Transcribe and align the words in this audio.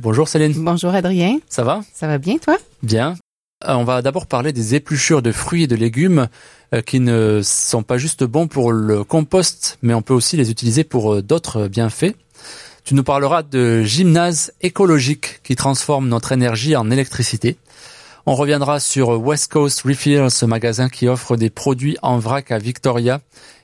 Bonjour 0.00 0.28
Céline. 0.28 0.52
Bonjour 0.56 0.94
Adrien. 0.94 1.38
Ça 1.48 1.64
va? 1.64 1.80
Ça 1.92 2.06
va 2.06 2.18
bien 2.18 2.38
toi? 2.38 2.56
Bien. 2.84 3.16
Euh, 3.66 3.74
on 3.74 3.82
va 3.82 4.00
d'abord 4.00 4.26
parler 4.26 4.52
des 4.52 4.76
épluchures 4.76 5.22
de 5.22 5.32
fruits 5.32 5.64
et 5.64 5.66
de 5.66 5.74
légumes 5.74 6.28
euh, 6.72 6.82
qui 6.82 7.00
ne 7.00 7.40
sont 7.42 7.82
pas 7.82 7.98
juste 7.98 8.22
bons 8.22 8.46
pour 8.46 8.70
le 8.70 9.02
compost, 9.02 9.76
mais 9.82 9.94
on 9.94 10.02
peut 10.02 10.14
aussi 10.14 10.36
les 10.36 10.52
utiliser 10.52 10.84
pour 10.84 11.14
euh, 11.14 11.22
d'autres 11.22 11.66
bienfaits. 11.66 12.14
Tu 12.84 12.94
nous 12.94 13.02
parleras 13.02 13.42
de 13.42 13.82
gymnase 13.82 14.52
écologique 14.60 15.40
qui 15.42 15.56
transforme 15.56 16.08
notre 16.08 16.30
énergie 16.30 16.76
en 16.76 16.92
électricité. 16.92 17.56
On 18.24 18.36
reviendra 18.36 18.78
sur 18.78 19.20
West 19.20 19.50
Coast 19.50 19.82
Refills, 19.82 20.30
ce 20.30 20.46
magasin 20.46 20.88
qui 20.88 21.08
offre 21.08 21.36
des 21.36 21.50
produits 21.50 21.96
en 22.02 22.18
vrac 22.18 22.52
à 22.52 22.58
Victoria 22.58 23.20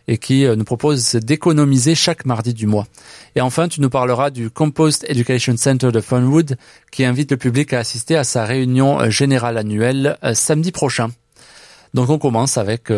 et 0.09 0.19
qui 0.19 0.45
nous 0.47 0.65
propose 0.65 1.15
d'économiser 1.15 1.95
chaque 1.95 2.25
mardi 2.25 2.55
du 2.55 2.67
mois. 2.67 2.87
Et 3.37 3.41
enfin, 3.41 3.69
tu 3.69 3.81
nous 3.81 3.91
parleras 3.91 4.31
du 4.31 4.51
Compost 4.51 5.05
Education 5.09 5.57
Center 5.57 5.91
de 5.93 6.01
Funwood 6.01 6.57
qui 6.91 7.05
invite 7.05 7.31
le 7.31 7.37
public 7.37 7.73
à 7.73 7.79
assister 7.79 8.17
à 8.17 8.25
sa 8.25 8.45
réunion 8.45 9.09
générale 9.11 9.57
annuelle 9.57 10.19
samedi 10.35 10.73
prochain. 10.73 11.11
Donc 11.95 12.11
on 12.11 12.19
commence 12.19 12.59
avec 12.59 12.93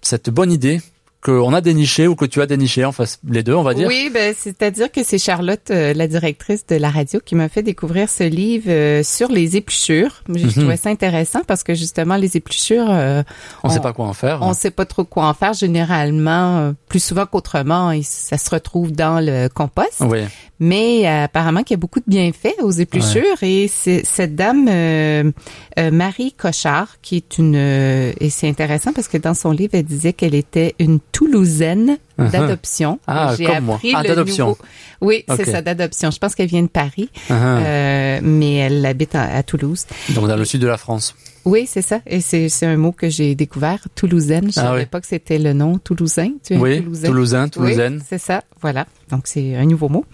cette 0.00 0.30
bonne 0.30 0.52
idée 0.52 0.80
qu'on 1.26 1.52
a 1.52 1.60
déniché 1.60 2.06
ou 2.06 2.14
que 2.14 2.24
tu 2.24 2.40
as 2.40 2.46
déniché, 2.46 2.84
enfin 2.84 3.02
les 3.28 3.42
deux, 3.42 3.54
on 3.54 3.64
va 3.64 3.74
dire. 3.74 3.88
Oui, 3.88 4.10
ben, 4.14 4.32
c'est-à-dire 4.38 4.92
que 4.92 5.02
c'est 5.02 5.18
Charlotte, 5.18 5.70
euh, 5.70 5.92
la 5.92 6.06
directrice 6.06 6.64
de 6.66 6.76
la 6.76 6.88
radio, 6.88 7.18
qui 7.24 7.34
m'a 7.34 7.48
fait 7.48 7.64
découvrir 7.64 8.08
ce 8.08 8.22
livre 8.22 8.70
euh, 8.70 9.02
sur 9.02 9.28
les 9.28 9.56
épluchures. 9.56 10.22
Je 10.32 10.46
trouvais 10.48 10.74
mhm. 10.74 10.76
ça 10.76 10.90
intéressant 10.90 11.40
parce 11.44 11.64
que 11.64 11.74
justement, 11.74 12.14
les 12.14 12.36
épluchures... 12.36 12.86
Euh, 12.88 13.24
on 13.64 13.68
ne 13.68 13.72
sait 13.72 13.80
pas 13.80 13.92
quoi 13.92 14.06
en 14.06 14.12
faire. 14.12 14.38
On 14.42 14.50
ne 14.50 14.54
sait 14.54 14.70
pas 14.70 14.86
trop 14.86 15.04
quoi 15.04 15.26
en 15.26 15.34
faire. 15.34 15.52
Généralement, 15.52 16.72
plus 16.88 17.02
souvent 17.02 17.26
qu'autrement, 17.26 17.92
ça 18.04 18.38
se 18.38 18.48
retrouve 18.48 18.92
dans 18.92 19.18
le 19.18 19.48
compost. 19.48 20.02
Oui 20.02 20.20
mais 20.58 21.06
euh, 21.06 21.24
apparemment 21.24 21.62
qu'il 21.62 21.74
y 21.74 21.78
a 21.78 21.80
beaucoup 21.80 22.00
de 22.00 22.06
bienfaits 22.06 22.56
aux 22.62 22.70
épluchures 22.70 23.42
et 23.42 23.68
c'est 23.68 24.04
cette 24.06 24.34
dame 24.34 24.66
euh, 24.68 25.30
euh, 25.78 25.90
Marie 25.90 26.32
Cochard 26.32 26.96
qui 27.02 27.16
est 27.16 27.38
une 27.38 27.54
et 27.56 28.30
c'est 28.30 28.48
intéressant 28.48 28.92
parce 28.92 29.08
que 29.08 29.18
dans 29.18 29.34
son 29.34 29.50
livre 29.50 29.74
elle 29.74 29.84
disait 29.84 30.12
qu'elle 30.12 30.34
était 30.34 30.74
une 30.78 31.00
Toulousaine 31.16 31.96
uh-huh. 32.18 32.30
d'adoption. 32.30 33.00
Ah, 33.06 33.34
comme 33.38 33.64
moi. 33.64 33.80
Ah, 33.94 34.02
d'adoption. 34.02 34.54
Oui, 35.00 35.24
c'est 35.34 35.46
ça, 35.46 35.62
d'adoption. 35.62 36.10
Je 36.10 36.18
pense 36.18 36.34
qu'elle 36.34 36.48
vient 36.48 36.62
de 36.62 36.68
Paris, 36.68 37.08
uh-huh. 37.30 38.20
mais 38.20 38.56
elle 38.56 38.84
habite 38.84 39.14
à, 39.14 39.42
Toulouse. 39.42 39.86
Donc 40.10 40.28
dans 40.28 40.36
le 40.36 40.44
sud 40.44 40.60
de 40.60 40.66
la 40.66 40.76
France. 40.76 41.14
Oui, 41.46 41.66
c'est 41.66 41.80
ça. 41.80 42.00
Et 42.06 42.20
c'est 42.20 42.66
un 42.66 42.76
mot 42.76 42.92
que 42.92 43.08
j'ai 43.08 43.34
découvert, 43.34 43.78
toulousaine. 43.94 44.52
Je 44.52 44.60
ne 44.60 44.66
ah 44.66 44.68
savais 44.68 44.84
pas 44.86 45.00
que 45.00 45.06
c'était 45.06 45.38
le 45.38 45.54
nom 45.54 45.78
toulousain? 45.78 46.32
Tu 46.44 46.56
oui, 46.56 46.82
toulousain, 46.82 47.48
toulousaine. 47.48 48.02
c'est 48.06 48.18
ça, 48.18 48.42
voilà. 48.60 48.84
Donc 49.10 49.22
c'est 49.26 49.54
un 49.54 49.64
nouveau 49.64 49.88
mot. 49.88 50.04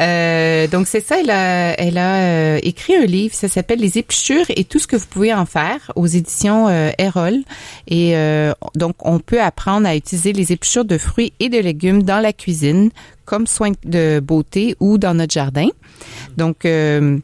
euh, 0.00 0.66
donc 0.68 0.86
c'est 0.86 1.00
ça, 1.00 1.16
elle 1.20 1.30
a, 1.30 1.78
elle 1.80 1.98
a 1.98 2.16
euh, 2.16 2.60
écrit 2.62 2.94
un 2.94 3.04
livre, 3.04 3.34
ça 3.34 3.48
s'appelle 3.48 3.80
Les 3.80 3.98
épluchures 3.98 4.46
et 4.50 4.64
tout 4.64 4.78
ce 4.78 4.86
que 4.86 4.96
vous 4.96 5.06
pouvez 5.06 5.34
en 5.34 5.46
faire 5.46 5.90
aux 5.96 6.06
éditions 6.06 6.68
euh, 6.68 6.90
Erol. 6.98 7.38
Et 7.88 8.16
euh, 8.16 8.52
donc 8.76 8.94
on 9.00 9.18
peut 9.18 9.40
apprendre 9.40 9.88
à 9.88 9.96
utiliser 9.96 10.32
les 10.32 10.52
épluchures 10.52 10.84
de 10.84 10.98
fruits 10.98 11.32
et 11.40 11.48
de 11.48 11.58
légumes 11.58 12.02
dans 12.02 12.20
la 12.20 12.32
cuisine 12.32 12.90
comme 13.24 13.46
soin 13.46 13.72
de 13.84 14.20
beauté 14.20 14.76
ou 14.80 14.98
dans 14.98 15.14
notre 15.14 15.32
jardin. 15.32 15.68
Donc 16.36 16.64
euh, 16.64 17.18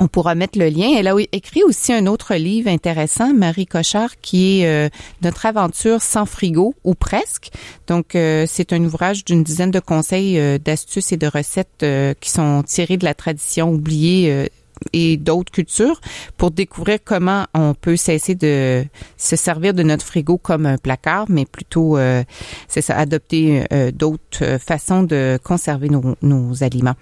on 0.00 0.08
pourra 0.08 0.34
mettre 0.34 0.58
le 0.58 0.68
lien. 0.68 0.88
Elle 0.96 1.06
a 1.06 1.14
écrit 1.32 1.62
aussi 1.62 1.92
un 1.92 2.06
autre 2.06 2.34
livre 2.34 2.68
intéressant, 2.68 3.32
Marie 3.32 3.66
Cochard, 3.66 4.18
qui 4.20 4.60
est 4.60 4.66
euh, 4.66 4.88
Notre 5.22 5.46
aventure 5.46 6.00
sans 6.00 6.26
frigo 6.26 6.74
ou 6.84 6.94
presque. 6.94 7.50
Donc, 7.86 8.14
euh, 8.14 8.46
c'est 8.48 8.72
un 8.72 8.82
ouvrage 8.82 9.24
d'une 9.24 9.44
dizaine 9.44 9.70
de 9.70 9.80
conseils, 9.80 10.38
euh, 10.38 10.58
d'astuces 10.58 11.12
et 11.12 11.16
de 11.16 11.26
recettes 11.26 11.84
qui 12.20 12.30
sont 12.30 12.62
tirés 12.66 12.96
de 12.96 13.04
la 13.04 13.14
tradition 13.14 13.70
oubliée 13.70 14.48
et 14.92 15.16
d'autres 15.16 15.52
cultures 15.52 16.00
pour 16.36 16.50
découvrir 16.50 16.98
comment 17.04 17.46
on 17.54 17.74
peut 17.74 17.96
cesser 17.96 18.34
de 18.34 18.84
se 19.16 19.36
servir 19.36 19.74
de 19.74 19.82
notre 19.82 20.04
frigo 20.04 20.38
comme 20.38 20.66
un 20.66 20.78
placard, 20.78 21.26
mais 21.28 21.44
plutôt, 21.44 21.98
euh, 21.98 22.24
c'est 22.68 22.80
ça, 22.80 22.96
adopter 22.96 23.64
euh, 23.72 23.90
d'autres 23.90 24.58
façons 24.58 25.02
de 25.02 25.38
conserver 25.42 25.88
nos, 25.88 26.16
nos, 26.22 26.62
aliments. 26.62 26.94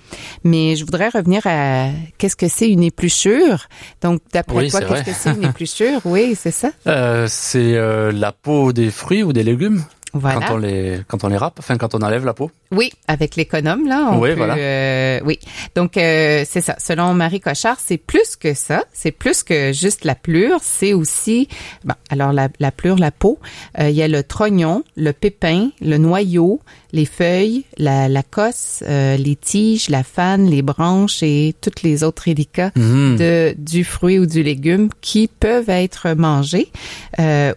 Mais 0.45 0.77
je 0.77 0.85
voudrais 0.85 1.09
revenir 1.09 1.43
à 1.47 1.89
qu'est-ce 2.19 2.37
que 2.37 2.49
c'est 2.49 2.71
une 2.71 2.83
épluchure? 2.83 3.69
Donc, 4.03 4.21
d'après 4.33 4.69
toi, 4.69 4.81
qu'est-ce 4.81 5.05
que 5.05 5.13
c'est 5.13 5.31
une 5.31 5.45
épluchure? 5.45 6.01
Oui, 6.05 6.35
c'est 6.39 6.51
ça. 6.51 6.71
Euh, 6.87 7.27
c'est 7.29 7.75
la 8.13 8.33
peau 8.33 8.73
des 8.73 8.91
fruits 8.91 9.23
ou 9.23 9.33
des 9.33 9.43
légumes? 9.43 9.85
Voilà. 10.15 10.47
Quand 10.47 10.55
on 10.55 10.59
les 10.59 11.01
quand 11.07 11.25
on 11.25 11.29
les 11.29 11.37
râpe, 11.37 11.57
enfin 11.59 11.77
quand 11.77 11.95
on 11.95 11.99
enlève 11.99 12.25
la 12.25 12.35
peau. 12.35 12.51
Oui, 12.73 12.91
avec 13.07 13.37
l'économe 13.37 13.87
là. 13.87 14.11
On 14.13 14.21
oui, 14.21 14.35
voilà. 14.35 14.57
Euh, 14.57 15.21
oui. 15.25 15.39
Donc 15.75 15.97
euh, 15.97 16.45
c'est 16.49 16.61
ça. 16.61 16.77
Selon 16.79 17.13
Marie 17.15 17.41
Cochard, 17.41 17.77
c'est 17.79 17.99
plus 17.99 18.37
que 18.37 18.55
ça. 18.55 18.85
C'est 18.93 19.11
plus 19.11 19.43
que 19.43 19.73
juste 19.73 20.05
la 20.05 20.15
plure. 20.15 20.61
C'est 20.63 20.95
aussi, 20.95 21.49
bon, 21.85 21.95
alors 22.11 22.33
la, 22.33 22.49
la 22.59 22.73
plure, 22.73 22.97
la 22.97 23.11
peau. 23.11 23.39
Euh, 23.79 23.91
il 23.91 23.97
y 23.97 24.03
a 24.03 24.09
le 24.09 24.23
trognon, 24.23 24.83
le 24.97 25.13
pépin, 25.13 25.71
le 25.81 25.99
noyau, 25.99 26.61
les 26.93 27.07
feuilles, 27.07 27.65
la, 27.77 28.09
la 28.09 28.23
cosse, 28.23 28.83
les 28.87 29.37
tiges, 29.41 29.91
la 29.91 30.03
fan, 30.03 30.47
les 30.47 30.63
branches 30.63 31.23
et 31.23 31.55
toutes 31.61 31.83
les 31.83 32.03
autres 32.03 32.23
rélicats 32.23 32.73
mhm. 32.77 33.17
de 33.17 33.55
du 33.59 33.85
fruit 33.85 34.19
ou 34.19 34.25
du 34.25 34.43
légume 34.43 34.89
qui 35.03 35.29
peuvent 35.29 35.69
être 35.69 36.15
mangés 36.15 36.71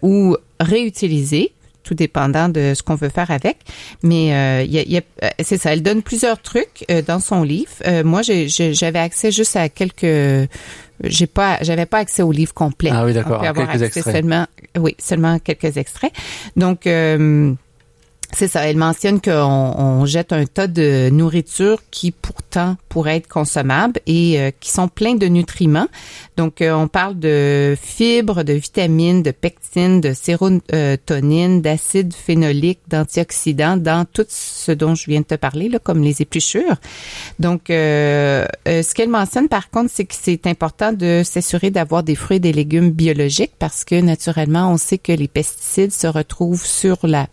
ou 0.02 0.36
réutilisés 0.60 1.52
tout 1.82 1.94
dépendant 1.94 2.48
de 2.48 2.72
ce 2.74 2.82
qu'on 2.82 2.94
veut 2.94 3.08
faire 3.08 3.30
avec. 3.30 3.58
Mais 4.02 4.34
euh, 4.34 4.64
y 4.64 4.78
a, 4.78 4.82
y 4.82 4.96
a, 4.98 5.02
euh, 5.22 5.30
c'est 5.42 5.58
ça, 5.58 5.72
elle 5.72 5.82
donne 5.82 6.02
plusieurs 6.02 6.40
trucs 6.40 6.84
euh, 6.90 7.02
dans 7.02 7.20
son 7.20 7.42
livre. 7.42 7.72
Euh, 7.86 8.04
moi, 8.04 8.22
j'avais 8.22 8.98
accès 8.98 9.30
juste 9.30 9.56
à 9.56 9.68
quelques. 9.68 10.48
J'ai 11.04 11.26
pas, 11.26 11.58
j'avais 11.62 11.86
pas 11.86 11.98
accès 11.98 12.22
au 12.22 12.30
livre 12.30 12.54
complet. 12.54 12.90
Ah 12.92 13.04
oui, 13.04 13.12
d'accord. 13.12 13.42
Quelques 13.42 13.82
extraits. 13.82 14.14
Seulement, 14.14 14.46
oui, 14.78 14.94
seulement 14.98 15.38
quelques 15.38 15.76
extraits. 15.76 16.12
Donc 16.56 16.86
c'est 18.34 18.48
ça. 18.48 18.66
Elle 18.66 18.76
mentionne 18.76 19.20
qu'on 19.20 19.30
on 19.30 20.06
jette 20.06 20.32
un 20.32 20.46
tas 20.46 20.66
de 20.66 21.10
nourriture 21.10 21.82
qui 21.90 22.12
pourtant 22.12 22.76
pourrait 22.88 23.16
être 23.16 23.28
consommable 23.28 24.00
et 24.06 24.40
euh, 24.40 24.50
qui 24.58 24.70
sont 24.70 24.88
pleins 24.88 25.16
de 25.16 25.26
nutriments. 25.26 25.88
Donc, 26.38 26.62
euh, 26.62 26.72
on 26.72 26.88
parle 26.88 27.18
de 27.18 27.76
fibres, 27.80 28.42
de 28.42 28.54
vitamines, 28.54 29.22
de 29.22 29.32
pectine, 29.32 30.00
de 30.00 30.14
sérotonine, 30.14 31.60
d'acide 31.60 32.14
phénolique, 32.14 32.80
d'antioxydants 32.88 33.76
dans 33.76 34.06
tout 34.06 34.26
ce 34.28 34.72
dont 34.72 34.94
je 34.94 35.10
viens 35.10 35.20
de 35.20 35.26
te 35.26 35.34
parler, 35.34 35.68
là, 35.68 35.78
comme 35.78 36.02
les 36.02 36.22
épluchures. 36.22 36.76
Donc, 37.38 37.68
euh, 37.68 38.46
ce 38.66 38.94
qu'elle 38.94 39.10
mentionne 39.10 39.48
par 39.48 39.70
contre, 39.70 39.90
c'est 39.92 40.06
que 40.06 40.14
c'est 40.18 40.46
important 40.46 40.92
de 40.92 41.22
s'assurer 41.24 41.70
d'avoir 41.70 42.02
des 42.02 42.14
fruits 42.14 42.38
et 42.38 42.40
des 42.40 42.52
légumes 42.52 42.90
biologiques 42.90 43.52
parce 43.58 43.84
que 43.84 44.00
naturellement, 44.00 44.72
on 44.72 44.78
sait 44.78 44.98
que 44.98 45.12
les 45.12 45.28
pesticides 45.28 45.92
se 45.92 46.06
retrouvent 46.06 46.64
sur 46.64 46.98
la 47.06 47.26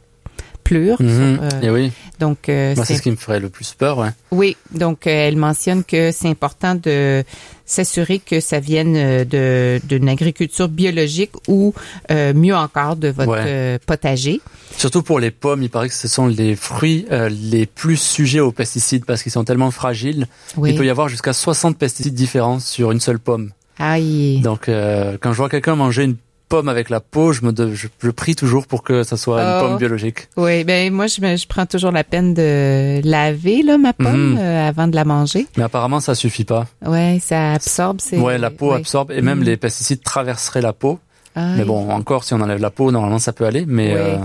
Mhm. 0.72 1.40
Euh, 1.64 1.74
oui. 1.74 1.92
Donc 2.20 2.50
euh, 2.50 2.76
c'est 2.76 2.96
ce 2.96 3.02
qui 3.02 3.12
me 3.12 3.16
ferait 3.16 3.40
le 3.40 3.50
plus 3.50 3.74
peur, 3.74 3.98
ouais. 3.98 4.10
Oui, 4.32 4.58
donc 4.72 5.08
euh, 5.08 5.10
elle 5.10 5.38
mentionne 5.38 5.84
que 5.84 6.12
c'est 6.12 6.28
important 6.28 6.76
de 6.76 7.24
s'assurer 7.66 8.20
que 8.20 8.40
ça 8.40 8.60
vienne 8.60 9.24
de 9.24 9.80
d'une 9.88 10.10
agriculture 10.10 10.68
biologique 10.68 11.32
ou 11.48 11.74
mieux 12.10 12.56
encore 12.56 12.96
de 12.96 13.10
votre 13.10 13.78
potager. 13.86 14.42
Surtout 14.76 15.04
pour 15.04 15.20
les 15.20 15.32
pommes, 15.32 15.62
il 15.62 15.70
paraît 15.70 15.90
que 15.90 15.94
ce 15.94 16.08
sont 16.08 16.28
les 16.28 16.56
fruits 16.56 17.06
les 17.30 17.68
plus 17.68 17.98
sujets 17.98 18.40
aux 18.40 18.52
pesticides 18.52 19.06
parce 19.06 19.22
qu'ils 19.22 19.32
sont 19.32 19.44
tellement 19.44 19.72
fragiles. 19.72 20.26
Il 20.66 20.76
peut 20.76 20.86
y 20.86 20.90
avoir 20.90 21.10
jusqu'à 21.10 21.34
60 21.34 21.78
pesticides 21.78 22.16
différents 22.16 22.60
sur 22.60 22.92
une 22.92 23.00
seule 23.00 23.20
pomme. 23.20 23.52
Aïe. 23.78 24.42
Donc 24.42 24.62
quand 24.66 25.32
je 25.32 25.38
vois 25.38 25.50
quelqu'un 25.50 25.76
manger 25.76 26.06
une 26.06 26.16
pomme 26.50 26.68
avec 26.68 26.90
la 26.90 27.00
peau, 27.00 27.32
je 27.32 27.46
me 27.46 27.54
je, 27.74 28.10
prie 28.10 28.36
toujours 28.36 28.66
pour 28.68 28.84
que 28.84 29.04
ça 29.04 29.16
soit 29.16 29.42
une 29.42 29.62
pomme 29.62 29.74
oh. 29.76 29.78
biologique. 29.78 30.28
Oui, 30.36 30.64
ben 30.64 30.92
moi 30.92 31.08
je, 31.08 31.22
je 31.22 31.48
prends 31.48 31.68
toujours 31.68 31.92
la 31.92 32.04
peine 32.04 32.34
de 32.34 33.00
laver 33.04 33.62
là 33.62 33.78
ma 33.78 33.94
pomme 33.94 34.32
mhm. 34.32 34.38
euh, 34.38 34.68
avant 34.68 34.88
de 34.88 34.96
la 34.96 35.06
manger. 35.06 35.48
Mais 35.56 35.64
apparemment 35.64 36.00
ça 36.00 36.16
suffit 36.16 36.46
pas. 36.46 36.66
Ouais, 36.86 37.20
ça 37.22 37.54
absorbe. 37.54 38.00
Ouais, 38.14 38.38
la 38.38 38.50
peau 38.50 38.74
absorbe 38.74 39.12
et 39.12 39.22
même 39.22 39.40
mhm. 39.40 39.46
les 39.46 39.58
pesticides 39.58 40.02
traverseraient 40.04 40.62
la 40.62 40.74
peau. 40.74 41.00
Mais 41.36 41.64
bon, 41.64 41.90
encore 41.90 42.26
si 42.26 42.34
on 42.34 42.42
enlève 42.42 42.60
la 42.60 42.70
peau, 42.70 42.92
normalement 42.92 43.20
ça 43.20 43.32
peut 43.32 43.46
aller, 43.46 43.64
mais 43.66 43.94
euh, 43.96 44.18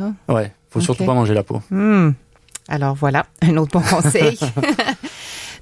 oh. 0.00 0.32
ouais, 0.32 0.50
faut 0.70 0.80
surtout 0.80 1.04
pas 1.04 1.12
manger 1.12 1.34
la 1.34 1.42
peau. 1.42 1.60
Hmm. 1.70 2.12
Alors 2.68 2.94
voilà, 2.94 3.26
un 3.42 3.56
autre 3.58 3.78
bon 3.78 3.82
conseil. 3.82 4.38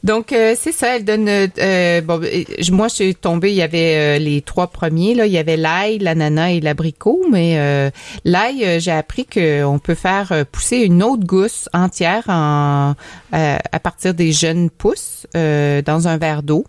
Donc 0.04 0.32
euh, 0.32 0.54
c'est 0.58 0.72
ça, 0.72 0.96
elle 0.96 1.04
donne. 1.04 1.28
Euh, 1.28 2.00
bon, 2.00 2.20
euh, 2.22 2.44
moi 2.72 2.88
je 2.88 2.94
suis 2.94 3.14
tombée, 3.14 3.50
il 3.50 3.56
y 3.56 3.62
avait 3.62 4.18
les 4.18 4.42
trois 4.42 4.66
premiers 4.66 5.14
là, 5.14 5.26
il 5.26 5.32
y 5.32 5.38
avait 5.38 5.56
l'ail, 5.56 5.98
l'ananas 5.98 6.50
et 6.50 6.60
l'abricot, 6.60 7.24
mais 7.30 7.92
l'ail, 8.24 8.80
j'ai 8.80 8.90
appris 8.90 9.26
qu'on 9.26 9.78
peut 9.78 9.94
faire 9.94 10.44
pousser 10.50 10.78
une 10.78 11.02
autre 11.02 11.24
gousse 11.24 11.68
entière 11.72 12.24
en 12.28 12.94
à 13.32 13.80
partir 13.80 14.14
des 14.14 14.32
jeunes 14.32 14.70
pousses 14.70 15.26
dans 15.34 16.08
un 16.08 16.16
verre 16.18 16.42
d'eau. 16.42 16.64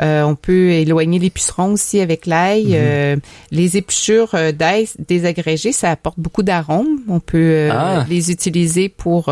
On 0.00 0.34
peut 0.34 0.70
éloigner 0.70 1.18
les 1.18 1.30
pucerons 1.30 1.72
aussi 1.72 2.00
avec 2.00 2.26
l'ail. 2.26 2.76
Mhm. 2.78 3.20
les 3.50 3.76
épluchures 3.76 4.34
d'ail 4.56 4.88
désagrégées, 5.08 5.72
ça 5.72 5.90
apporte 5.90 6.18
beaucoup 6.18 6.42
d'arômes. 6.42 7.00
On 7.08 7.20
peut 7.20 7.68
Ah. 7.70 8.04
les 8.08 8.30
utiliser 8.30 8.88
pour 8.88 9.28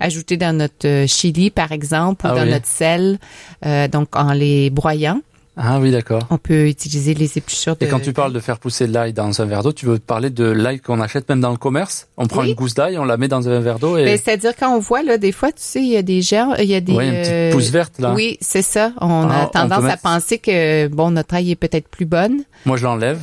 ajouter 0.00 0.36
dans 0.36 0.56
notre 0.56 1.04
chili, 1.06 1.50
par 1.50 1.72
exemple, 1.72 2.26
ou 2.26 2.30
Ah 2.32 2.34
dans 2.36 2.44
oui. 2.44 2.50
notre 2.50 2.66
sel, 2.66 3.18
euh, 3.66 3.88
donc 3.88 4.14
en 4.16 4.32
les 4.32 4.70
broyant. 4.70 5.20
Ah 5.62 5.78
oui, 5.78 5.90
d'accord. 5.90 6.22
On 6.30 6.38
peut 6.38 6.66
utiliser 6.68 7.12
les 7.12 7.36
épluchures 7.36 7.76
de... 7.76 7.84
Et 7.84 7.88
quand 7.88 8.00
tu 8.00 8.14
parles 8.14 8.32
de 8.32 8.40
faire 8.40 8.58
pousser 8.58 8.86
l'ail 8.86 9.12
dans 9.12 9.42
un 9.42 9.44
verre 9.44 9.62
d'eau, 9.62 9.72
tu 9.72 9.84
veux 9.84 9.98
parler 9.98 10.30
de 10.30 10.44
l'ail 10.44 10.80
qu'on 10.80 11.00
achète 11.02 11.28
même 11.28 11.40
dans 11.42 11.50
le 11.50 11.58
commerce? 11.58 12.08
On 12.16 12.26
prend 12.26 12.40
Oui. 12.40 12.48
une 12.48 12.54
gousse 12.54 12.72
d'ail, 12.74 12.96
on 12.98 13.04
la 13.04 13.18
met 13.18 13.28
dans 13.28 13.46
un 13.46 13.60
verre 13.60 13.78
d'eau 13.78 13.98
et 13.98 14.04
Ben, 14.04 14.18
C'est-à-dire 14.18 14.52
quand 14.58 14.74
on 14.74 14.78
voit, 14.78 15.02
là, 15.02 15.18
des 15.18 15.32
fois, 15.32 15.48
tu 15.52 15.58
sais, 15.62 15.80
il 15.80 15.88
y 15.88 15.96
a 15.98 16.02
des 16.02 16.22
gens, 16.22 16.54
il 16.54 16.64
y 16.64 16.74
a 16.74 16.80
des... 16.80 16.94
ouais, 16.94 17.08
une 17.08 17.14
petite 17.20 17.32
euh, 17.32 17.52
pousse 17.52 17.68
verte 17.68 17.98
là. 17.98 18.14
Oui, 18.14 18.38
c'est 18.40 18.62
ça. 18.62 18.92
On 19.02 19.28
Ah, 19.28 19.42
a 19.42 19.44
on 19.44 19.48
tendance 19.48 19.84
à 19.84 19.96
penser 19.98 20.38
que, 20.38 20.86
bon, 20.88 21.10
notre 21.10 21.34
ail 21.34 21.50
est 21.50 21.56
peut-être 21.56 21.88
plus 21.88 22.06
bonne. 22.06 22.38
Moi, 22.64 22.78
je 22.78 22.84
l'enlève. 22.84 23.20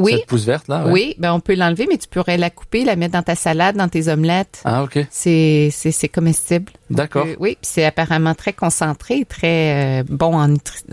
Oui, 0.00 0.14
Cette 0.18 0.26
pousse 0.26 0.44
verte 0.44 0.68
là. 0.68 0.86
ouais. 0.86 0.92
oui, 0.92 1.14
ben 1.18 1.32
on 1.32 1.40
peut 1.40 1.54
l'enlever, 1.54 1.86
mais 1.88 1.98
tu 1.98 2.08
pourrais 2.08 2.36
la 2.36 2.50
couper, 2.50 2.84
la 2.84 2.96
mettre 2.96 3.12
dans 3.12 3.22
ta 3.22 3.34
salade, 3.34 3.76
dans 3.76 3.88
tes 3.88 4.08
omelettes. 4.08 4.62
Ah 4.64 4.82
ok, 4.82 4.98
C'est 5.10 5.68
c'est 5.72 5.92
c'est 5.92 6.08
comestible. 6.08 6.72
d'accord. 6.90 7.26
Oui, 7.38 7.56
c'est 7.62 7.84
apparemment 7.84 8.34
très 8.34 8.52
concentré, 8.52 9.24
très 9.24 10.00
euh, 10.00 10.04
bon 10.08 10.34
en 10.34 10.48
nutri- 10.48 10.84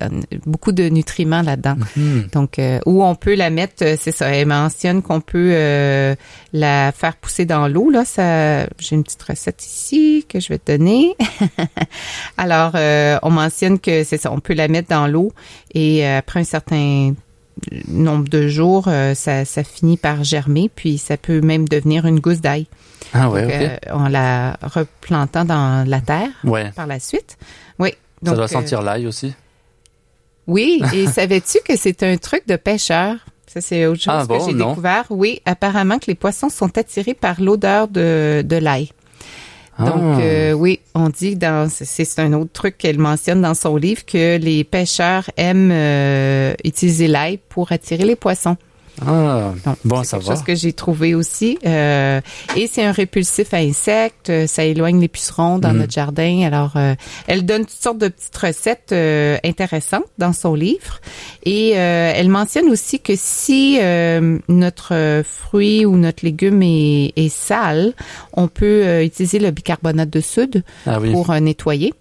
beaucoup 0.46 0.72
de 0.72 0.90
nutriments 0.90 1.42
là-dedans. 1.42 1.76
Hmm. 1.96 2.22
Donc, 2.34 2.60
euh, 2.60 2.80
où 2.86 3.04
on 3.04 3.16
peut 3.16 3.36
la 3.36 3.50
mettre, 3.50 3.84
euh, 3.84 3.96
c'est 4.00 4.12
ça. 4.12 4.28
Elle 4.30 4.48
mentionne 4.48 5.02
qu'on 5.02 5.22
peut 5.22 5.52
euh, 5.54 6.16
la 6.54 6.92
faire 6.92 7.16
pousser 7.16 7.46
dans 7.46 7.68
l'eau. 7.68 7.90
Là, 7.90 8.06
ça, 8.06 8.66
j'ai 8.80 8.96
une 8.96 9.04
petite 9.04 9.24
recette 9.24 9.64
ici 9.66 10.26
que 10.30 10.40
je 10.40 10.50
vais 10.50 10.60
te 10.60 10.72
donner. 10.76 11.16
Alors, 12.38 12.72
euh, 12.76 13.18
on 13.24 13.30
mentionne 13.30 13.80
que 13.80 14.04
c'est 14.04 14.18
ça. 14.18 14.32
On 14.32 14.40
peut 14.40 14.54
la 14.54 14.68
mettre 14.68 14.90
dans 14.90 15.08
l'eau 15.08 15.32
et 15.74 16.06
après 16.06 16.40
un 16.42 16.44
certain 16.44 17.14
nombre 17.88 18.28
de 18.30 18.48
jours, 18.48 18.86
euh, 18.88 19.14
ça, 19.14 19.46
ça 19.46 19.64
finit 19.64 19.98
par 19.98 20.24
germer, 20.24 20.70
puis 20.74 20.98
ça 20.98 21.18
peut 21.18 21.42
même 21.42 21.68
devenir 21.68 22.06
une 22.06 22.20
gousse 22.20 22.42
d'ail. 22.42 22.68
Ah 23.14 23.30
ouais, 23.30 23.42
Donc, 23.44 23.52
euh, 23.52 23.78
en 23.94 24.08
la 24.10 24.58
replantant 24.62 25.46
dans 25.46 25.88
la 25.88 26.02
terre 26.02 26.30
ouais. 26.44 26.72
par 26.76 26.88
la 26.88 27.00
suite. 27.00 27.38
Oui. 27.80 27.90
Ça 27.92 27.96
Donc, 28.32 28.36
doit 28.36 28.46
euh, 28.46 28.48
sentir 28.48 28.82
l'ail 28.82 29.08
aussi. 29.08 29.34
oui, 30.48 30.82
et 30.94 31.08
savais-tu 31.08 31.60
que 31.66 31.76
c'est 31.78 32.04
un 32.04 32.18
truc 32.18 32.48
de 32.48 32.56
pêcheur? 32.56 33.16
Ça, 33.48 33.62
c'est 33.62 33.86
autre 33.86 34.02
chose 34.02 34.14
Ah 34.16 34.26
bon, 34.26 34.40
que 34.40 34.52
j'ai 34.52 34.58
découvert. 34.58 35.06
Oui, 35.10 35.42
apparemment 35.46 36.00
que 36.00 36.08
les 36.08 36.16
poissons 36.16 36.50
sont 36.50 36.78
attirés 36.78 37.14
par 37.14 37.40
l'odeur 37.42 37.88
de, 37.88 38.42
de 38.46 38.56
l'ail. 38.58 38.92
Donc, 39.80 39.90
Ah. 39.96 40.20
euh, 40.22 40.52
oui, 40.54 40.80
on 40.96 41.10
dit 41.10 41.36
dans 41.36 41.70
c'est- 41.70 42.20
un 42.20 42.34
autre 42.34 42.52
truc 42.52 42.78
qu'elle 42.78 42.98
mentionne 42.98 43.42
dans 43.42 43.54
son 43.54 43.76
livre 43.76 44.06
que 44.06 44.38
les 44.38 44.64
pêcheurs 44.64 45.30
aiment 45.38 45.70
euh, 45.72 46.54
utiliser 46.64 47.08
l'ail 47.08 47.38
pour 47.50 47.72
attirer 47.72 48.04
les 48.06 48.16
poissons. 48.16 48.58
Ah, 49.06 49.54
Donc, 49.66 49.78
bon, 49.86 50.04
c'est 50.04 50.10
ça 50.10 50.18
quelque 50.18 50.28
va. 50.28 50.36
chose 50.36 50.44
que 50.44 50.56
j'ai 50.56 50.74
trouvé 50.74 51.14
aussi. 51.14 51.60
Euh, 51.66 52.20
et 52.56 52.68
c'est 52.68 52.84
un 52.84 52.92
répulsif 52.92 53.54
à 53.54 53.58
insectes. 53.58 54.30
euh, 54.30 54.48
Ça 54.48 54.64
éloigne 54.64 55.00
les 55.00 55.08
pucerons 55.08 55.60
dans 55.60 55.72
Mhm. 55.74 55.78
notre 55.78 55.92
jardin. 55.94 56.42
Alors, 56.46 56.74
euh, 56.78 56.96
elle 57.28 57.46
donne 57.46 57.66
toutes 57.66 57.82
sortes 57.82 57.98
de 58.00 58.08
petites 58.08 58.36
recettes 58.38 58.92
euh, 58.92 59.38
intéressantes 59.44 60.06
dans 60.18 60.34
son 60.34 60.56
livre. 60.56 61.00
Et 61.44 61.74
euh, 61.78 62.12
elle 62.16 62.30
mentionne 62.30 62.70
aussi 62.70 63.00
que 63.00 63.14
si 63.16 63.78
euh, 63.82 64.40
notre 64.48 65.22
fruit 65.24 65.86
ou 65.86 65.96
notre 65.98 66.26
légume 66.26 66.64
est, 66.64 67.14
est 67.16 67.30
sale, 67.30 67.94
on 68.34 68.48
peut 68.48 69.04
utiliser 69.04 69.40
le 69.40 69.52
bicarbonate 69.52 70.10
de 70.10 70.22
soude 70.22 70.64
Ah 70.86 71.00
oui. 71.00 71.12
pour 71.12 71.32
nettoyer 71.34 71.94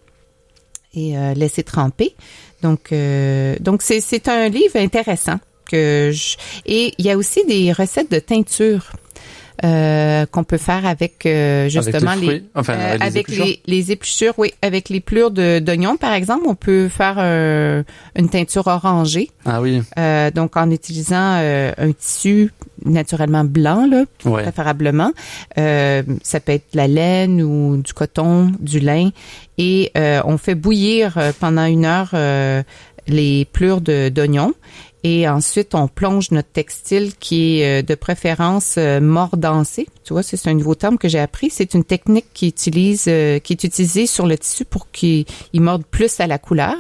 et 0.95 1.19
euh, 1.19 1.35
laisser 1.35 1.63
tremper. 1.63 2.15
Donc, 2.63 2.91
euh, 2.93 3.55
donc 3.61 3.83
c'est 3.83 4.01
c'est 4.01 4.29
un 4.29 4.49
livre 4.49 4.77
intéressant 4.77 5.39
que 5.71 6.11
je... 6.13 6.37
et 6.67 6.95
il 6.99 7.05
y 7.05 7.11
a 7.11 7.17
aussi 7.17 7.45
des 7.47 7.73
recettes 7.73 8.11
de 8.11 8.19
teinture. 8.19 8.93
Euh, 9.65 10.27
qu'on 10.27 10.45
peut 10.45 10.59
faire 10.59 10.85
avec 10.85 11.25
euh, 11.25 11.71
justement 11.71 12.11
avec 12.11 12.21
les 12.21 12.27
fruits, 12.27 12.45
enfin 12.55 12.75
euh, 12.75 12.99
avec 13.01 13.29
les 13.29 13.37
épluchures? 13.39 13.45
les, 13.47 13.61
les 13.67 13.93
épluchures, 13.93 14.35
oui, 14.37 14.53
avec 14.61 14.91
les 14.91 15.01
plures 15.01 15.31
de 15.31 15.61
d'oignons 15.61 15.97
par 15.97 16.13
exemple, 16.13 16.45
on 16.47 16.55
peut 16.55 16.91
faire 16.91 17.19
un- 17.19 17.83
une 18.17 18.29
teinture 18.29 18.67
orangée. 18.67 19.31
Ah 19.47 19.63
oui, 19.63 19.81
Euh, 19.99 20.31
donc 20.31 20.59
en 20.59 20.71
utilisant 20.71 21.39
euh, 21.39 21.73
un 21.79 21.91
tissu 21.93 22.53
naturellement 22.85 23.45
blanc 23.45 23.89
là, 23.91 24.05
ouais. 24.27 24.43
préférablement. 24.43 25.13
Euh, 25.57 26.03
ça 26.23 26.39
peut 26.41 26.53
être 26.53 26.67
de 26.75 26.77
la 26.77 26.87
laine 26.87 27.41
ou 27.41 27.79
du 27.79 27.95
coton, 27.95 28.53
du 28.61 28.79
lin. 28.79 29.09
Et 29.57 29.91
euh, 29.97 30.21
on 30.27 30.37
fait 30.37 30.55
bouillir 30.55 31.17
euh, 31.17 31.33
pendant 31.41 31.65
une 31.65 31.87
heure 31.87 32.11
euh, 32.13 32.63
les 33.09 33.47
plures 33.47 33.81
d'oignons. 33.81 34.53
Et 35.09 35.29
ensuite, 35.29 35.77
on 35.77 35.87
plonge 35.87 36.33
notre 36.33 36.49
textile 36.51 37.15
qui 37.21 37.61
est 37.61 37.79
euh, 37.79 37.83
de 37.83 37.95
préférence 37.95 38.75
euh, 38.77 39.01
mordancé. 39.01 39.87
Tu 40.03 40.13
vois, 40.13 40.25
c'est 40.25 40.45
un 40.49 40.55
nouveau 40.55 40.75
terme 40.75 40.99
que 40.99 41.07
j'ai 41.09 41.21
appris. 41.21 41.49
C'est 41.49 41.75
une 41.75 41.85
technique 41.85 42.27
qui 42.35 42.49
utilise, 42.49 43.05
euh, 43.07 43.39
qui 43.39 43.53
est 43.53 43.63
utilisée 43.63 44.07
sur 44.09 44.27
le 44.27 44.37
tissu 44.37 44.65
pour 44.65 44.91
qu'il 44.91 45.25
il 45.53 45.61
morde 45.61 45.85
plus 45.85 46.19
à 46.19 46.27
la 46.27 46.39
couleur. 46.39 46.75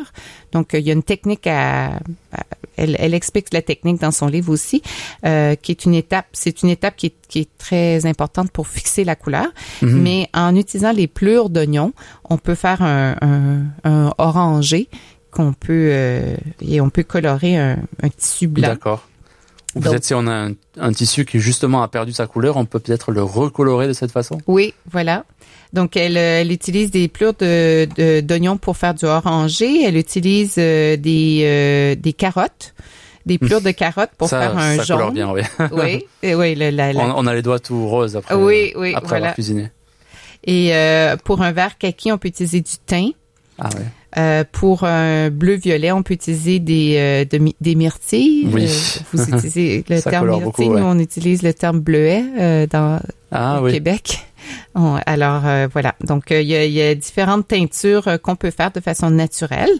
Donc, 0.51 0.71
il 0.73 0.81
y 0.81 0.91
a 0.91 0.93
une 0.93 1.05
technique 1.05 1.47
à, 1.47 1.99
à- 2.33 2.45
elle, 2.77 2.97
elle 2.99 3.15
explique 3.15 3.53
la 3.55 3.63
technique 3.63 4.01
dans 4.01 4.11
son 4.11 4.27
livre 4.27 4.53
aussi, 4.53 4.83
euh, 5.25 5.55
qui 5.55 5.71
est 5.71 5.85
une 5.85 5.95
étape. 5.95 6.27
C'est 6.33 6.63
une 6.65 6.69
étape 6.69 6.97
qui 6.97 7.07
est, 7.07 7.15
qui 7.29 7.39
est 7.41 7.49
très 7.59 8.07
importante 8.07 8.51
pour 8.51 8.67
fixer 8.67 9.05
la 9.05 9.15
couleur. 9.15 9.47
Mhm. 9.83 10.03
Mais 10.03 10.29
en 10.35 10.55
utilisant 10.57 10.93
les 10.93 11.07
plures 11.07 11.49
d'oignons, 11.49 11.93
on 12.29 12.39
peut 12.39 12.57
faire 12.57 12.83
un, 12.83 13.15
un, 13.23 13.63
un 13.85 14.13
orangé 14.19 14.89
qu'on 15.37 15.53
peut 15.53 15.89
euh, 15.93 16.37
et 16.61 16.81
on 16.81 16.91
peut 16.91 17.03
colorer 17.03 17.57
un, 17.57 17.77
un 18.03 18.09
tissu 18.09 18.47
blanc. 18.49 18.69
D'accord. 18.69 19.07
Ou 19.75 19.81
peut-être 19.81 20.05
si 20.05 20.15
on 20.15 20.27
a 20.27 20.33
un, 20.33 20.53
un 20.81 20.93
tissu 20.93 21.25
qui 21.27 21.39
justement 21.39 21.83
a 21.83 21.89
perdu 21.89 22.13
sa 22.13 22.27
couleur, 22.27 22.57
on 22.57 22.65
peut 22.65 22.79
peut-être 22.81 23.11
le 23.13 23.23
recolorer 23.23 23.87
de 23.87 23.93
cette 23.93 24.11
façon? 24.11 24.39
Oui, 24.47 24.73
voilà. 24.91 25.25
Donc, 25.75 25.97
elle, 25.97 26.17
euh, 26.17 26.41
elle 26.41 26.51
utilise 26.53 26.91
des 26.91 27.09
plures 27.09 27.35
de, 27.39 28.21
d'oignons 28.21 28.57
pour 28.57 28.77
faire 28.79 28.95
du 28.95 29.05
orangé. 29.05 29.83
Elle 29.85 29.97
utilise 29.99 30.55
euh, 30.57 30.97
des, 30.97 31.43
euh, 31.45 31.95
des 31.95 32.15
carottes, 32.15 32.75
des 33.27 33.37
plures 33.37 33.61
de 33.61 33.71
carottes 33.83 34.13
pour 34.17 34.29
ça, 34.29 34.41
faire 34.41 34.57
un 34.57 34.77
ça 34.79 34.85
colore 34.87 35.09
jaune. 35.09 35.15
bien, 35.15 35.31
oui. 35.33 35.43
Oui, 35.73 36.07
oui, 36.35 36.55
le- 36.55 36.71
la- 36.71 36.93
la- 36.95 37.01
on, 37.05 37.25
on 37.25 37.27
a 37.27 37.35
les 37.35 37.43
doigts 37.43 37.59
tout 37.59 37.87
roses 37.87 38.17
après, 38.17 38.35
Oui, 38.35 38.73
oui, 38.77 38.95
après 38.95 39.09
voilà. 39.09 39.17
avoir 39.25 39.35
cuisiné. 39.35 39.71
Et 40.45 40.75
euh, 40.75 41.17
pour 41.23 41.43
un 41.43 41.53
verre 41.53 41.77
kaki, 41.77 42.13
on 42.13 42.19
peut 42.19 42.29
utiliser 42.29 42.61
du 42.61 42.73
thym. 42.87 43.11
Ah 43.59 43.69
ouais. 43.75 43.83
Euh, 44.19 44.45
pour 44.51 44.85
un 44.85 45.29
bleu-violet, 45.31 45.93
on 45.93 46.03
peut 46.03 46.15
utiliser 46.15 46.59
des, 46.59 46.95
euh, 46.97 47.25
de 47.27 47.53
des 47.61 47.75
myrtilles. 47.75 48.49
Oui. 48.53 48.65
Euh, 48.65 49.01
vous 49.13 49.23
utilisez 49.29 49.85
le 49.91 50.01
terme 50.01 50.27
myrtille, 50.29 50.45
beaucoup, 50.45 50.63
ouais. 50.63 50.81
nous 50.81 50.87
on 50.87 50.99
utilise 50.99 51.43
le 51.43 51.53
terme 51.53 51.81
bleuet 51.81 52.25
euh, 52.39 52.67
dans 52.67 52.99
Ah 53.31 53.61
au 53.61 53.67
oui. 53.67 53.73
Québec. 53.73 54.19
On- 54.77 54.99
alors 55.07 55.43
euh, 55.45 55.67
voilà, 55.73 55.95
donc 56.07 56.27
il 56.31 56.43
y, 56.43 56.53
y 56.55 56.81
a 56.81 56.95
différentes 56.95 57.49
teintures 57.49 58.19
qu'on 58.23 58.37
peut 58.37 58.51
faire 58.53 58.71
de 58.71 58.79
façon 58.81 59.11
naturelle 59.11 59.71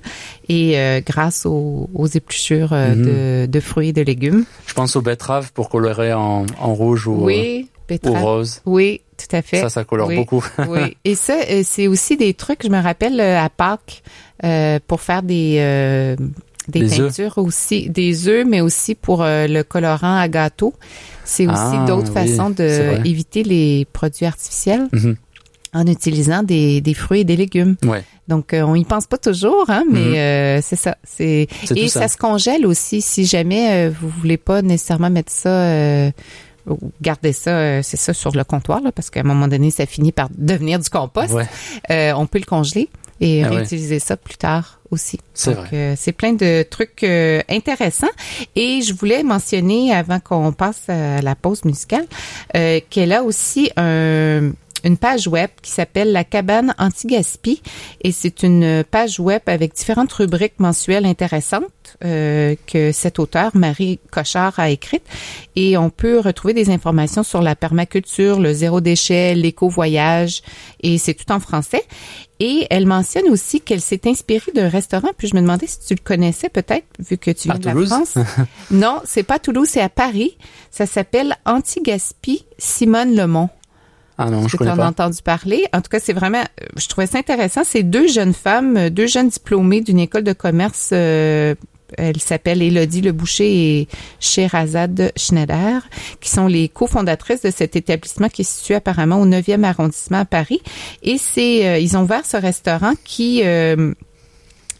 et 0.49 0.77
euh, 0.79 1.01
grâce 1.07 1.47
aux, 1.47 1.89
aux 1.95 2.07
épluchures 2.07 2.73
Mhm. 2.73 3.05
de, 3.05 3.47
de 3.47 3.61
fruits 3.61 3.89
et 3.91 3.93
de 3.93 4.03
légumes. 4.03 4.45
Je 4.67 4.75
pense 4.75 4.97
aux 4.97 5.03
betteraves 5.03 5.53
pour 5.53 5.69
colorer 5.71 6.13
en, 6.13 6.45
en 6.61 6.75
rouge 6.75 7.07
ou, 7.07 7.25
oui, 7.25 7.69
ou 8.05 8.13
rose. 8.15 8.61
Oui, 8.67 9.01
tout 9.17 9.35
à 9.37 9.43
fait. 9.43 9.61
Ça, 9.61 9.69
ça 9.69 9.85
colore 9.85 10.09
Oui. 10.09 10.17
beaucoup. 10.17 10.45
oui. 10.69 10.97
Et 11.05 11.15
ça, 11.15 11.35
euh, 11.51 11.63
c'est 11.65 11.87
aussi 11.89 12.17
des 12.17 12.35
trucs, 12.35 12.63
je 12.65 12.69
me 12.69 12.81
rappelle 12.83 13.21
euh, 13.21 13.39
à 13.41 13.49
Pâques, 13.49 14.03
euh, 14.45 14.79
pour 14.87 15.01
faire 15.01 15.23
des, 15.23 15.57
euh, 15.61 16.17
des 16.69 16.87
teintures 16.87 17.39
aussi, 17.39 17.89
des 17.91 18.29
œufs, 18.29 18.47
mais 18.47 18.61
aussi 18.61 18.95
pour 18.95 19.23
euh, 19.23 19.47
le 19.47 19.63
colorant 19.63 20.19
à 20.19 20.29
gâteau. 20.29 20.75
C'est 21.25 21.47
aussi 21.47 21.57
Ah, 21.77 21.85
d'autres 21.89 22.13
oui, 22.15 22.29
façons 22.29 22.51
vrai. 22.51 22.99
d'éviter 23.01 23.43
les 23.43 23.87
produits 23.93 24.27
artificiels 24.27 24.87
Mhm. 24.93 25.17
en 25.75 25.87
utilisant 25.87 26.43
des, 26.43 26.81
des 26.81 26.95
fruits 26.95 27.21
et 27.21 27.25
des 27.25 27.37
légumes. 27.37 27.77
Ouais. 27.85 28.03
Donc, 28.29 28.51
on 28.55 28.75
y 28.75 28.85
pense 28.85 29.07
pas 29.07 29.19
toujours, 29.19 29.67
hein, 29.69 29.85
mais 29.91 30.01
Mhm. 30.01 30.15
euh, 30.17 30.61
c'est 30.63 30.77
ça. 30.77 30.97
C'est 31.05 31.47
et 31.75 31.89
ça. 31.89 32.01
ça. 32.03 32.09
se 32.09 32.17
congèle 32.17 32.67
aussi. 32.67 33.01
Si 33.01 33.25
jamais 33.25 33.89
vous 33.89 34.09
voulez 34.09 34.37
pas 34.37 34.63
nécessairement 34.63 35.11
mettre 35.11 35.31
ça, 35.33 35.49
euh, 35.51 36.11
garder 37.01 37.33
ça, 37.33 37.51
euh, 37.51 37.81
c'est 37.83 37.97
ça 37.97 38.13
sur 38.13 38.33
le 38.33 38.45
comptoir, 38.45 38.81
là, 38.81 38.93
parce 38.93 39.11
qu'à 39.11 39.21
un 39.21 39.25
moment 39.25 39.49
donné, 39.49 39.71
ça 39.71 39.87
finit 39.87 40.13
par 40.13 40.29
devenir 40.37 40.79
du 40.79 40.89
compost. 40.91 41.33
Ouais. 41.33 41.47
Euh, 41.91 42.13
on 42.15 42.27
peut 42.27 42.39
le 42.39 42.45
congeler 42.45 42.89
et 43.21 43.45
Ah 43.45 43.49
ouais. 43.51 43.57
réutiliser 43.57 43.99
ça 43.99 44.17
plus 44.17 44.37
tard 44.37 44.81
aussi. 44.91 45.19
C'est 45.33 45.55
Donc, 45.55 45.67
vrai. 45.69 45.77
euh, 45.77 45.95
c'est 45.97 46.13
plein 46.13 46.33
de 46.35 46.65
trucs 46.71 47.03
euh, 47.03 47.41
intéressants. 47.49 48.07
Et 48.55 48.83
je 48.83 48.93
voulais 48.95 49.23
mentionner, 49.23 49.93
avant 49.95 50.21
qu'on 50.21 50.53
passe 50.53 50.83
à 50.89 51.23
la 51.23 51.35
pause 51.35 51.65
musicale, 51.65 52.07
euh, 52.57 52.81
qu'elle 52.91 53.13
a 53.13 53.23
aussi 53.23 53.71
un, 53.77 54.51
une 54.87 54.97
page 54.97 55.27
web 55.27 55.51
qui 55.63 55.71
s'appelle 55.71 56.13
La 56.13 56.25
cabane 56.25 56.75
anti-gaspi 56.79 57.61
et 58.03 58.13
c'est 58.13 58.43
une 58.43 58.85
page 58.89 59.19
web 59.19 59.43
avec 59.47 59.75
différentes 59.75 60.13
rubriques 60.13 60.59
mensuelles 60.61 61.07
intéressantes 61.07 61.65
euh, 62.05 62.55
que 62.67 62.93
cet 62.93 63.19
auteur, 63.19 63.51
Marie 63.55 63.99
Cochard, 64.11 64.59
a 64.59 64.71
écrites. 64.71 65.07
Et 65.57 65.77
on 65.77 65.91
peut 65.91 66.21
retrouver 66.21 66.55
des 66.55 66.71
informations 66.71 67.23
sur 67.23 67.43
la 67.43 67.57
permaculture, 67.57 68.39
le 68.39 68.53
zéro 68.53 68.81
déchet, 68.81 69.35
l'éco-voyage 69.35 70.43
et 70.83 70.99
c'est 70.99 71.15
tout 71.15 71.33
en 71.33 71.41
français. 71.41 71.83
Et 72.39 72.67
elle 72.71 72.87
mentionne 72.87 73.29
aussi 73.31 73.61
qu'elle 73.61 73.81
s'est 73.81 74.03
inspirée 74.07 74.53
d'un 74.53 74.69
restaurant. 74.69 75.09
Puis 75.17 75.29
je 75.29 75.35
me 75.35 75.41
demandais 75.41 75.67
si 75.67 75.81
tu 75.81 75.95
le 75.95 76.03
connaissais 76.03 76.49
peut-être, 76.49 76.87
vu 76.99 77.17
que 77.17 77.31
tu 77.31 77.49
viens 77.49 77.59
de 77.59 77.65
la 77.65 77.87
France. 77.87 78.19
non, 78.71 79.01
c'est 79.05 79.23
pas 79.23 79.39
Toulouse, 79.39 79.69
c'est 79.69 79.81
à 79.81 79.89
Paris. 79.89 80.37
Ça 80.71 80.87
s'appelle 80.87 81.37
Anti-Gaspi 81.47 82.45
Simone 82.59 83.17
Lemont. 83.17 83.49
Ah 84.19 84.31
non, 84.31 84.49
je 84.49 84.57
connais 84.57 84.75
pas. 84.75 84.87
entendu 84.87 85.21
parler? 85.23 85.65
En 85.73 85.81
tout 85.81 85.91
cas, 85.91 86.01
c'est 86.01 86.13
vraiment, 86.13 86.41
euh, 86.41 86.67
je 86.77 86.89
trouvais 86.89 87.07
ça 87.07 87.19
intéressant. 87.19 87.63
C'est 87.65 87.83
deux 87.83 88.09
jeunes 88.09 88.33
femmes, 88.33 88.77
euh, 88.77 88.91
deux 88.91 89.07
jeunes 89.07 89.29
diplômées 89.29 89.83
d'une 89.83 89.99
école 89.99 90.25
de 90.25 90.33
commerce. 90.33 90.91
Euh, 90.93 91.55
elle 91.99 92.19
s'appelle 92.19 92.63
Elodie 92.63 93.01
Le 93.01 93.13
Boucher 93.13 93.79
et 93.79 93.89
Sherazade 94.19 95.13
Schneider, 95.17 95.89
qui 96.21 96.31
sont 96.31 96.49
les 96.49 96.69
cofondatrices 96.69 97.43
de 97.43 97.51
cet 97.51 97.77
établissement 97.77 98.29
qui 98.29 98.43
est 98.43 98.51
situé 98.51 98.75
apparemment 98.75 99.21
au 99.21 99.27
9e 99.27 99.63
arrondissement 99.63 100.19
à 100.19 100.25
Paris. 100.25 100.61
Et 101.05 101.17
c'est, 101.17 101.81
ils 101.81 101.97
ont 101.97 102.03
ouvert 102.03 102.27
ce 102.27 102.39
restaurant 102.39 102.95
qui 103.05 103.43
euh, 103.45 103.95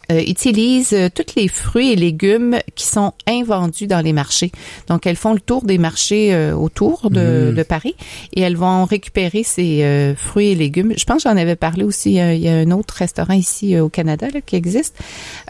utilisent 0.09 0.93
euh, 0.93 1.09
tous 1.13 1.35
les 1.35 1.47
fruits 1.47 1.91
et 1.91 1.95
légumes 1.95 2.57
qui 2.75 2.85
sont 2.85 3.13
invendus 3.27 3.87
dans 3.87 3.99
les 3.99 4.13
marchés. 4.13 4.51
Donc, 4.87 5.05
elles 5.05 5.15
font 5.15 5.33
le 5.33 5.39
tour 5.39 5.63
des 5.63 5.77
marchés 5.77 6.33
euh, 6.33 6.53
autour 6.53 7.09
de, 7.09 7.51
mm. 7.51 7.55
de, 7.55 7.63
Paris 7.63 7.95
et 8.33 8.41
elles 8.41 8.55
vont 8.55 8.85
récupérer 8.85 9.43
ces 9.43 9.83
euh, 9.83 10.15
fruits 10.15 10.49
et 10.49 10.55
légumes. 10.55 10.93
Je 10.97 11.03
pense 11.05 11.23
que 11.23 11.29
j'en 11.29 11.37
avais 11.37 11.55
parlé 11.55 11.83
aussi. 11.83 12.15
il 12.15 12.39
y 12.39 12.47
a 12.47 12.55
un 12.55 12.71
autre 12.71 12.93
restaurant 12.93 13.33
ici 13.33 13.77
au 13.79 13.89
Canada 13.89 14.27
là, 14.33 14.41
qui 14.41 14.55
existe. 14.55 14.97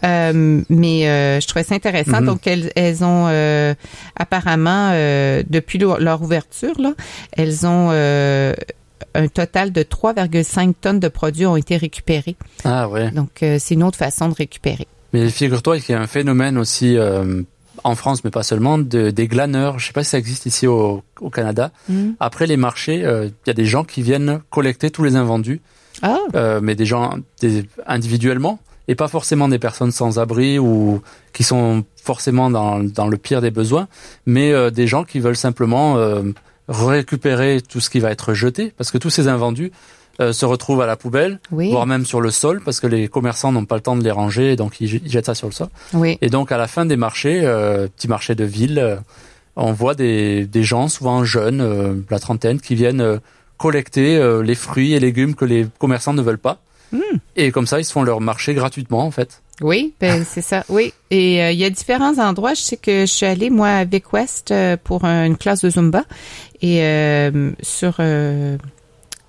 mais 0.04 1.40
je 1.42 1.48
trouvais 1.48 1.64
ça 1.64 1.76
intéressant. 1.76 2.22
Mm-hmm. 2.22 2.26
Donc, 2.26 2.48
elles, 2.48 2.72
elles 2.76 3.04
ont 3.04 3.28
apparemment, 4.16 4.92
depuis 5.48 5.78
leur 5.78 6.22
ouverture, 6.22 6.80
là, 6.80 6.94
elles 7.34 7.66
ont 7.68 7.92
un 9.14 9.28
total 9.28 9.72
de 9.72 9.84
3,5 9.84 10.74
tonnes 10.80 11.00
de 11.00 11.08
produits 11.08 11.46
ont 11.46 11.56
été 11.56 11.78
récupérés. 11.78 12.36
Ah 12.64 12.88
ouais. 12.90 13.12
Donc 13.12 13.44
euh, 13.44 13.58
c'est 13.60 13.76
une 13.76 13.84
autre 13.84 13.98
façon 13.98 14.30
de 14.30 14.34
récupérer. 14.34 14.88
Mais 15.14 15.30
figure-toi 15.30 15.80
qu'il 15.80 15.96
y 15.96 15.98
a 15.98 16.02
un 16.02 16.08
phénomène 16.08 16.58
aussi 16.58 16.98
euh, 16.98 17.42
en 17.84 17.96
France, 17.96 18.24
mais 18.24 18.32
pas 18.32 18.44
seulement, 18.44 18.78
de, 18.78 19.10
des 19.10 19.28
glaneurs. 19.28 19.80
Je 19.80 19.88
sais 19.88 19.94
pas 19.94 20.04
si 20.04 20.12
ça 20.12 20.18
existe 20.18 20.46
ici 20.46 20.68
au, 20.68 21.04
au 21.22 21.30
Canada. 21.30 21.72
Mm. 21.90 22.12
Après 22.20 22.48
les 22.48 22.58
marchés, 22.58 23.06
euh, 23.06 23.28
il 23.28 23.48
y 23.48 23.52
a 23.52 23.54
des 23.54 23.66
gens 23.66 23.84
qui 23.84 24.02
viennent 24.02 24.42
collecter 24.50 24.90
tous 24.90 25.04
les 25.04 25.16
invendus. 25.16 25.62
Ah. 26.04 26.20
mais 26.62 26.76
des 26.76 26.86
gens 26.86 27.16
des, 27.42 27.66
individuellement 27.88 28.60
et 28.88 28.94
pas 28.94 29.08
forcément 29.08 29.48
des 29.48 29.58
personnes 29.58 29.90
sans 29.90 30.20
abri 30.20 30.60
ou 30.60 31.02
qui 31.34 31.44
sont 31.44 31.86
forcément 31.96 32.52
dans, 32.52 32.84
dans 32.84 33.08
le 33.08 33.18
pire 33.18 33.42
des 33.42 33.50
besoins, 33.50 33.88
mais 34.28 34.70
des 34.70 34.86
gens 34.86 35.04
qui 35.06 35.20
veulent 35.20 35.36
simplement 35.36 35.98
récupérer 36.68 37.62
tout 37.62 37.80
ce 37.80 37.90
qui 37.90 38.00
va 38.00 38.12
être 38.12 38.34
jeté, 38.34 38.74
parce 38.78 38.92
que 38.92 38.98
tous 38.98 39.10
ces 39.10 39.28
invendus 39.28 39.72
euh, 40.20 40.34
se 40.34 40.46
retrouvent 40.46 40.82
à 40.82 40.88
la 40.88 40.96
poubelle, 40.96 41.40
voire 41.52 41.86
même 41.86 42.06
sur 42.06 42.22
le 42.22 42.32
sol, 42.32 42.62
parce 42.64 42.80
que 42.80 42.88
les 42.88 43.08
commerçants 43.08 43.52
n'ont 43.52 43.66
pas 43.66 43.76
le 43.76 43.82
temps 43.82 43.96
de 43.96 44.04
les 44.04 44.12
ranger, 44.12 44.56
donc 44.56 44.82
ils, 44.82 44.88
jettent 45.10 45.28
ça 45.28 45.36
sur 45.36 45.48
le 45.48 45.54
sol. 45.54 45.68
Oui. 45.94 46.18
Et 46.22 46.30
donc 46.30 46.52
à 46.52 46.58
la 46.58 46.68
fin 46.68 46.86
des 46.86 46.98
marchés, 46.98 47.42
euh, 47.44 47.88
petits 47.88 48.08
marchés 48.08 48.34
de 48.34 48.44
ville, 48.44 48.80
euh, 48.80 48.96
on 49.56 49.74
voit 49.74 49.96
des, 49.96 50.46
des 50.46 50.64
gens, 50.64 50.88
souvent 50.88 51.24
jeunes, 51.24 51.62
euh, 51.62 51.94
la 52.10 52.20
trentaine, 52.20 52.60
qui 52.60 52.76
viennent 52.76 53.20
collecter 53.58 54.22
les 54.44 54.54
fruits 54.54 54.94
et 54.94 55.00
légumes 55.00 55.34
que 55.34 55.44
les 55.44 55.66
commerçants 55.80 56.14
ne 56.14 56.22
veulent 56.22 56.38
pas. 56.38 56.60
Hmm. 56.92 57.18
Et 57.36 57.52
comme 57.52 57.66
ça, 57.66 57.80
ils 57.80 57.86
se 57.86 57.92
font 57.92 58.04
leur 58.04 58.22
marché 58.22 58.54
gratuitement, 58.54 59.04
en 59.04 59.10
fait. 59.10 59.42
Oui, 59.62 59.94
ben 60.00 60.24
c'est 60.24 60.42
ça. 60.42 60.64
Oui, 60.70 60.94
et 61.10 61.52
il 61.52 61.58
y 61.58 61.66
a 61.66 61.70
différents 61.70 62.20
endroits. 62.20 62.54
Je 62.54 62.62
sais 62.62 62.78
que 62.78 63.02
je 63.02 63.12
suis 63.12 63.26
allée 63.26 63.50
moi 63.50 63.70
à 63.70 63.86
Vic 63.86 64.14
West 64.14 64.54
pour 64.84 65.04
une 65.04 65.36
classe 65.36 65.64
de 65.64 65.70
Zumba 65.72 66.04
et 66.62 66.82
euh, 66.84 67.52
sur 67.62 67.96
euh, 68.00 68.58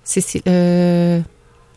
c'est 0.03 0.47
euh, 0.47 1.21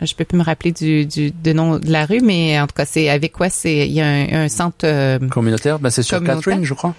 je 0.01 0.15
peux 0.15 0.25
plus 0.25 0.39
me 0.39 0.43
rappeler 0.43 0.73
du, 0.73 1.07
du 1.07 1.31
de 1.31 1.53
nom 1.53 1.79
de 1.79 1.91
la 1.91 2.07
rue, 2.07 2.21
mais 2.21 2.59
en 2.61 2.67
tout 2.67 2.75
cas 2.75 2.87
c'est 2.87 3.09
avec 3.09 3.33
quoi 3.33 3.49
c'est 3.51 3.87
il 3.87 3.93
y 3.93 4.01
a 4.01 4.07
un, 4.07 4.45
un 4.45 4.49
centre 4.49 4.85
euh, 4.85 5.19
communautaire? 5.29 5.79
Ben 5.79 5.91
c'est 5.91 6.03
sur 6.03 6.23
Catherine, 6.23 6.65
je 6.65 6.75
crois. 6.75 6.95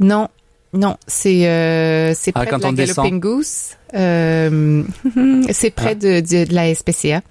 Non, 0.00 0.28
non, 0.72 0.96
c'est 1.06 1.48
euh, 1.48 2.14
c'est 2.14 2.32
ah, 2.34 2.44
près 2.44 2.58
de 2.58 2.62
la 2.62 2.72
Galloping 2.72 3.20
Goose. 3.20 3.70
Euh, 3.94 4.82
c'est 5.50 5.70
près 5.70 5.92
ah. 5.92 5.94
de, 5.94 6.20
de, 6.20 6.54
la 6.54 6.74
SPCA, 6.74 7.22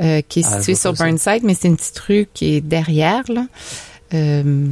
euh, 0.00 0.20
qui 0.28 0.40
est 0.40 0.46
ah, 0.46 0.58
située 0.58 0.74
sur 0.74 0.92
Burnside, 0.92 1.42
mais 1.42 1.54
c'est 1.54 1.68
une 1.68 1.76
petite 1.76 1.98
rue 1.98 2.28
qui 2.32 2.54
est 2.54 2.60
derrière 2.60 3.24
là. 3.28 3.46
Euh, 4.14 4.66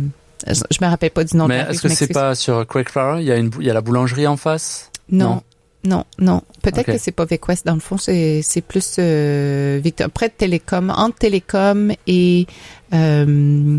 je 0.46 0.78
me 0.80 0.86
rappelle 0.86 1.10
pas 1.10 1.24
du 1.24 1.36
nom. 1.36 1.48
Mais 1.48 1.66
est-ce 1.68 1.82
que 1.82 1.88
c'est 1.88 2.12
pas 2.12 2.34
sur 2.34 2.66
Quakeflower 2.66 3.20
Il 3.20 3.26
y 3.26 3.32
a 3.32 3.36
une, 3.36 3.50
il 3.58 3.66
y 3.66 3.70
a 3.70 3.74
la 3.74 3.80
boulangerie 3.80 4.26
en 4.26 4.36
face? 4.36 4.90
Non. 5.10 5.42
Non, 5.84 6.04
non. 6.18 6.42
Peut-être 6.62 6.86
que 6.86 6.98
c'est 6.98 7.12
pas 7.12 7.26
West. 7.48 7.64
Dans 7.64 7.74
le 7.74 7.80
fond, 7.80 7.96
c'est, 7.96 8.42
c'est 8.42 8.60
plus 8.60 8.96
euh, 8.98 9.78
Victor, 9.82 10.10
près 10.10 10.28
de 10.28 10.34
Télécom, 10.36 10.90
entre 10.90 11.16
Télécom 11.18 11.92
et 12.08 12.46
euh, 12.92 13.78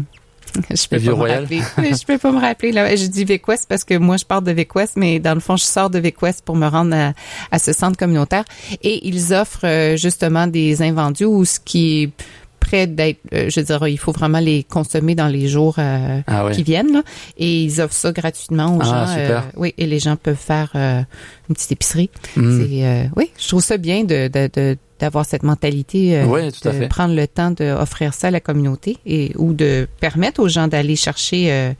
je 0.69 0.87
peux 0.87 0.99
pas 0.99 1.15
me 1.15 1.31
rappeler. 1.31 1.61
je 1.77 2.05
peux 2.05 2.17
pas 2.17 2.31
me 2.31 2.39
rappeler. 2.39 2.71
Là, 2.71 2.95
je 2.95 3.05
dis 3.05 3.25
West 3.47 3.67
parce 3.69 3.83
que 3.83 3.97
moi 3.97 4.17
je 4.17 4.25
pars 4.25 4.41
de 4.41 4.55
West, 4.75 4.93
mais 4.95 5.19
dans 5.19 5.33
le 5.33 5.39
fond 5.39 5.55
je 5.55 5.63
sors 5.63 5.89
de 5.89 6.01
West 6.21 6.43
pour 6.45 6.55
me 6.55 6.67
rendre 6.67 6.95
à, 6.95 7.13
à 7.51 7.59
ce 7.59 7.73
centre 7.73 7.97
communautaire. 7.97 8.45
Et 8.83 9.07
ils 9.07 9.33
offrent 9.33 9.65
euh, 9.65 9.97
justement 9.97 10.47
des 10.47 10.81
invendus 10.81 11.25
ou 11.25 11.45
ce 11.45 11.59
qui 11.59 12.03
est 12.03 12.09
d'être, 12.75 13.19
euh, 13.33 13.49
je 13.49 13.61
dirais, 13.61 13.91
il 13.91 13.97
faut 13.97 14.11
vraiment 14.11 14.39
les 14.39 14.63
consommer 14.63 15.15
dans 15.15 15.27
les 15.27 15.47
jours 15.47 15.75
euh, 15.77 16.21
ah 16.27 16.49
qui 16.51 16.63
viennent. 16.63 16.93
Là, 16.93 17.03
et 17.37 17.63
ils 17.63 17.81
offrent 17.81 17.93
ça 17.93 18.11
gratuitement 18.11 18.77
aux 18.77 18.81
ah, 18.81 18.85
gens. 18.85 19.15
Euh, 19.17 19.39
oui, 19.55 19.73
et 19.77 19.85
les 19.85 19.99
gens 19.99 20.15
peuvent 20.15 20.35
faire 20.35 20.71
une 20.75 21.55
petite 21.55 21.71
épicerie. 21.71 22.09
Mm. 22.35 23.09
oui, 23.15 23.31
je 23.39 23.47
trouve 23.47 23.63
ça 23.63 23.77
bien 23.77 24.03
de, 24.03 24.27
de, 24.27 24.77
d'avoir 24.99 25.25
cette 25.25 25.43
mentalité 25.43 26.21
de 26.21 26.87
prendre 26.87 27.15
le 27.15 27.27
temps 27.27 27.51
d'offrir 27.51 28.13
ça 28.13 28.27
à 28.27 28.31
la 28.31 28.39
communauté 28.39 28.97
et 29.05 29.31
ou 29.35 29.53
de 29.53 29.87
permettre 29.99 30.41
aux 30.41 30.47
gens 30.47 30.67
d'aller 30.67 30.95
chercher 30.95 31.73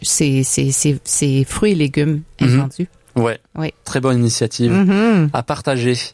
ces, 0.00 0.42
ces, 0.42 0.72
ces, 1.04 1.44
fruits 1.44 1.72
et 1.72 1.76
légumes 1.76 2.22
invendus. 2.40 2.88
Ouais. 3.14 3.38
Oui. 3.56 3.72
Très 3.84 4.00
bonne 4.00 4.18
initiative 4.18 4.72
mm-hmm. 4.72 5.28
à 5.32 5.42
partager. 5.42 5.96